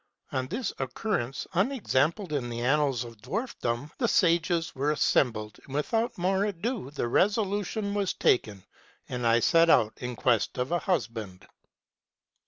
On 0.31 0.47
this 0.47 0.73
occurrence, 0.79 1.45
unexampled 1.53 2.33
in 2.33 2.49
the 2.49 2.61
annals 2.61 3.03
of 3.03 3.17
dwarf 3.21 3.55
dom, 3.59 3.91
the 3.99 4.07
sages 4.07 4.73
were 4.73 4.89
assembled; 4.89 5.59
and, 5.65 5.75
without 5.75 6.17
more 6.17 6.43
ado, 6.45 6.89
the 6.89 7.07
resolution 7.07 7.93
was 7.93 8.11
taken, 8.15 8.63
and 9.09 9.27
I 9.27 9.41
sent 9.41 9.69
out 9.69 9.93
in 9.97 10.15
quest 10.15 10.57
of 10.57 10.71
a 10.71 10.79
husband.' 10.79 11.45